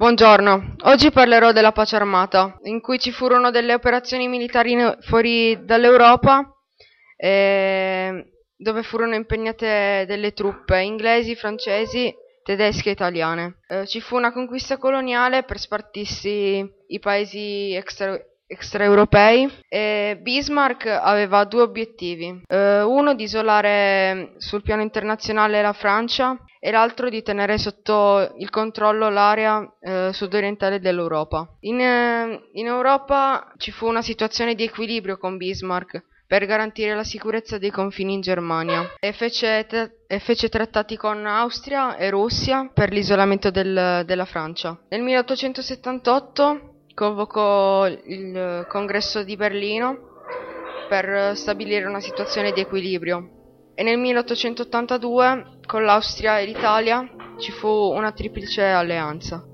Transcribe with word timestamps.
Buongiorno, 0.00 0.76
oggi 0.84 1.10
parlerò 1.10 1.52
della 1.52 1.72
pace 1.72 1.94
armata, 1.94 2.56
in 2.62 2.80
cui 2.80 2.98
ci 2.98 3.12
furono 3.12 3.50
delle 3.50 3.74
operazioni 3.74 4.28
militari 4.28 4.74
fuori 5.00 5.62
dall'Europa, 5.62 6.42
eh, 7.18 8.32
dove 8.56 8.82
furono 8.82 9.14
impegnate 9.14 10.06
delle 10.06 10.32
truppe 10.32 10.80
inglesi, 10.80 11.36
francesi, 11.36 12.10
tedesche 12.42 12.88
e 12.88 12.92
italiane. 12.92 13.58
Eh, 13.68 13.86
ci 13.86 14.00
fu 14.00 14.16
una 14.16 14.32
conquista 14.32 14.78
coloniale 14.78 15.42
per 15.42 15.58
spartirsi 15.58 16.66
i 16.86 16.98
paesi 16.98 17.74
extra 17.74 18.18
extraeuropei 18.50 19.48
e 19.68 20.18
Bismarck 20.20 20.86
aveva 20.86 21.44
due 21.44 21.62
obiettivi, 21.62 22.42
eh, 22.48 22.82
uno 22.82 23.14
di 23.14 23.22
isolare 23.22 24.34
sul 24.38 24.62
piano 24.62 24.82
internazionale 24.82 25.62
la 25.62 25.72
Francia 25.72 26.36
e 26.58 26.72
l'altro 26.72 27.08
di 27.08 27.22
tenere 27.22 27.58
sotto 27.58 28.34
il 28.38 28.50
controllo 28.50 29.08
l'area 29.08 29.66
eh, 29.80 30.10
sudorientale 30.12 30.80
dell'Europa. 30.80 31.48
In, 31.60 31.80
eh, 31.80 32.48
in 32.54 32.66
Europa 32.66 33.52
ci 33.56 33.70
fu 33.70 33.86
una 33.86 34.02
situazione 34.02 34.56
di 34.56 34.64
equilibrio 34.64 35.16
con 35.16 35.36
Bismarck 35.36 36.02
per 36.26 36.46
garantire 36.46 36.94
la 36.94 37.02
sicurezza 37.04 37.58
dei 37.58 37.70
confini 37.70 38.12
in 38.14 38.20
Germania 38.20 38.94
e 39.00 39.12
fece, 39.12 39.66
e 40.06 40.18
fece 40.20 40.48
trattati 40.48 40.96
con 40.96 41.26
Austria 41.26 41.96
e 41.96 42.10
Russia 42.10 42.70
per 42.72 42.92
l'isolamento 42.92 43.50
del, 43.50 44.02
della 44.06 44.24
Francia. 44.24 44.78
Nel 44.90 45.02
1878 45.02 46.69
convocò 47.00 47.86
il 47.86 48.66
congresso 48.68 49.22
di 49.22 49.34
Berlino 49.34 49.96
per 50.86 51.34
stabilire 51.34 51.86
una 51.86 52.00
situazione 52.00 52.52
di 52.52 52.60
equilibrio 52.60 53.72
e 53.74 53.82
nel 53.82 53.96
1882 53.96 55.60
con 55.64 55.82
l'Austria 55.82 56.40
e 56.40 56.44
l'Italia 56.44 57.08
ci 57.38 57.52
fu 57.52 57.68
una 57.68 58.12
triplice 58.12 58.64
alleanza. 58.64 59.49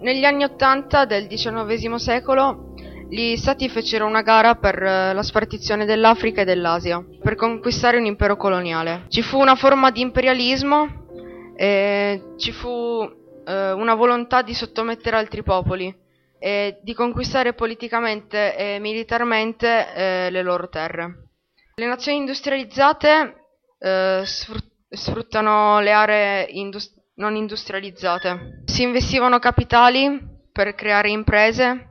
Negli 0.00 0.24
anni 0.24 0.44
Ottanta 0.44 1.04
del 1.04 1.26
XIX 1.26 1.94
secolo 1.96 2.72
gli 3.06 3.36
stati 3.36 3.68
fecero 3.68 4.06
una 4.06 4.22
gara 4.22 4.54
per 4.54 4.82
eh, 4.82 5.12
la 5.12 5.22
spartizione 5.22 5.84
dell'Africa 5.84 6.40
e 6.40 6.44
dell'Asia, 6.46 7.04
per 7.20 7.34
conquistare 7.34 7.98
un 7.98 8.06
impero 8.06 8.36
coloniale. 8.36 9.04
Ci 9.08 9.20
fu 9.20 9.38
una 9.38 9.56
forma 9.56 9.90
di 9.90 10.00
imperialismo 10.00 11.52
e 11.54 12.32
ci 12.38 12.50
fu 12.50 12.68
eh, 13.44 13.72
una 13.72 13.94
volontà 13.94 14.40
di 14.40 14.54
sottomettere 14.54 15.16
altri 15.16 15.42
popoli 15.42 15.94
e 16.38 16.78
di 16.82 16.94
conquistare 16.94 17.52
politicamente 17.52 18.56
e 18.56 18.78
militarmente 18.78 19.92
eh, 19.92 20.30
le 20.30 20.42
loro 20.42 20.70
terre. 20.70 21.28
Le 21.74 21.86
nazioni 21.86 22.16
industrializzate 22.16 23.34
eh, 23.78 24.22
sfruttano 24.24 25.80
le 25.80 25.92
aree 25.92 26.46
industriali 26.48 26.99
non 27.20 27.36
industrializzate. 27.36 28.62
Si 28.64 28.82
investivano 28.82 29.38
capitali 29.38 30.18
per 30.50 30.74
creare 30.74 31.10
imprese 31.10 31.88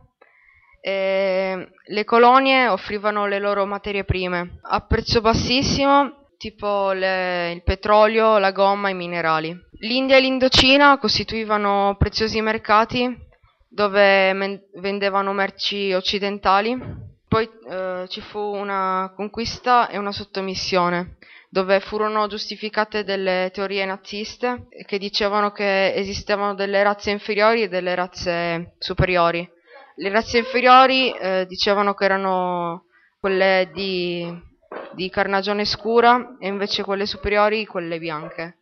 e 0.81 1.69
le 1.85 2.03
colonie 2.03 2.67
offrivano 2.67 3.27
le 3.27 3.39
loro 3.39 3.65
materie 3.65 4.03
prime 4.03 4.59
a 4.61 4.81
prezzo 4.81 5.21
bassissimo, 5.21 6.27
tipo 6.37 6.91
le, 6.91 7.51
il 7.51 7.63
petrolio, 7.63 8.37
la 8.39 8.51
gomma 8.51 8.89
e 8.89 8.91
i 8.91 8.95
minerali. 8.95 9.55
L'India 9.81 10.17
e 10.17 10.19
l'Indocina 10.19 10.97
costituivano 10.97 11.95
preziosi 11.97 12.41
mercati 12.41 13.27
dove 13.69 14.33
men- 14.33 14.61
vendevano 14.75 15.31
merci 15.31 15.93
occidentali. 15.93 17.07
Poi 17.29 17.47
eh, 17.69 18.05
ci 18.07 18.21
fu 18.21 18.39
una 18.39 19.13
conquista 19.15 19.87
e 19.87 19.99
una 19.99 20.11
sottomissione 20.11 21.17
dove 21.47 21.79
furono 21.79 22.25
giustificate 22.25 23.03
delle 23.03 23.51
teorie 23.53 23.85
naziste 23.85 24.67
che 24.85 24.97
dicevano 24.97 25.51
che 25.51 25.93
esistevano 25.93 26.55
delle 26.55 26.81
razze 26.81 27.11
inferiori 27.11 27.61
e 27.61 27.67
delle 27.67 27.93
razze 27.93 28.73
superiori. 28.79 29.47
Le 29.95 30.09
razze 30.09 30.39
inferiori 30.39 31.11
eh, 31.11 31.45
dicevano 31.47 31.93
che 31.93 32.05
erano 32.05 32.85
quelle 33.19 33.69
di, 33.73 34.27
di 34.93 35.09
carnagione 35.11 35.65
scura 35.65 36.35
e 36.39 36.47
invece 36.47 36.83
quelle 36.83 37.05
superiori 37.05 37.65
quelle 37.67 37.99
bianche. 37.99 38.58